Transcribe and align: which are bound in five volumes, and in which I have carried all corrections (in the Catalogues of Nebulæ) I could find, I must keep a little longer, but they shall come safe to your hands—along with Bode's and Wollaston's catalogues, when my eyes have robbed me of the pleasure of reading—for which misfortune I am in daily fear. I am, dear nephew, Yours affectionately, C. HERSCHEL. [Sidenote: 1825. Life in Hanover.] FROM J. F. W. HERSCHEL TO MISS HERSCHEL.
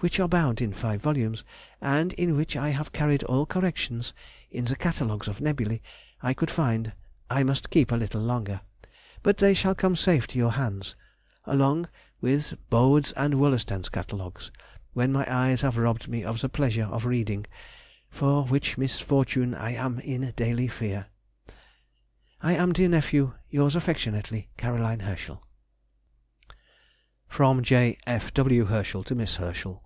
which 0.00 0.20
are 0.20 0.28
bound 0.28 0.62
in 0.62 0.72
five 0.72 1.02
volumes, 1.02 1.42
and 1.80 2.12
in 2.12 2.36
which 2.36 2.54
I 2.56 2.68
have 2.68 2.92
carried 2.92 3.24
all 3.24 3.44
corrections 3.44 4.14
(in 4.48 4.66
the 4.66 4.76
Catalogues 4.76 5.26
of 5.26 5.38
Nebulæ) 5.40 5.80
I 6.22 6.34
could 6.34 6.52
find, 6.52 6.92
I 7.28 7.42
must 7.42 7.68
keep 7.70 7.90
a 7.90 7.96
little 7.96 8.20
longer, 8.20 8.60
but 9.24 9.38
they 9.38 9.54
shall 9.54 9.74
come 9.74 9.96
safe 9.96 10.28
to 10.28 10.38
your 10.38 10.52
hands—along 10.52 11.88
with 12.20 12.54
Bode's 12.70 13.10
and 13.16 13.40
Wollaston's 13.40 13.88
catalogues, 13.88 14.52
when 14.92 15.10
my 15.10 15.26
eyes 15.28 15.62
have 15.62 15.76
robbed 15.76 16.06
me 16.06 16.22
of 16.22 16.42
the 16.42 16.48
pleasure 16.48 16.84
of 16.86 17.04
reading—for 17.04 18.44
which 18.44 18.78
misfortune 18.78 19.52
I 19.52 19.70
am 19.72 19.98
in 19.98 20.32
daily 20.36 20.68
fear. 20.68 21.08
I 22.40 22.52
am, 22.52 22.72
dear 22.72 22.88
nephew, 22.88 23.34
Yours 23.50 23.74
affectionately, 23.74 24.48
C. 24.60 24.64
HERSCHEL. 24.64 24.80
[Sidenote: 25.42 25.42
1825. 25.42 25.42
Life 26.48 27.34
in 27.34 27.34
Hanover.] 27.34 27.34
FROM 27.58 27.62
J. 27.64 27.98
F. 28.06 28.32
W. 28.34 28.64
HERSCHEL 28.66 29.02
TO 29.02 29.14
MISS 29.16 29.34
HERSCHEL. 29.36 29.82